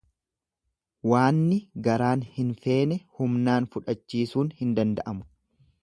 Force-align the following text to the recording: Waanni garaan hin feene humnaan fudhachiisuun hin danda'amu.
Waanni 1.11 1.59
garaan 1.89 2.25
hin 2.39 2.49
feene 2.65 2.99
humnaan 3.19 3.69
fudhachiisuun 3.77 4.51
hin 4.65 4.77
danda'amu. 4.81 5.29